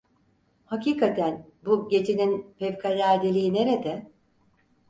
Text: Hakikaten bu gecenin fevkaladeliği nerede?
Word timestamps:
Hakikaten 0.65 1.45
bu 1.65 1.89
gecenin 1.89 2.55
fevkaladeliği 2.59 3.53
nerede? 3.53 4.11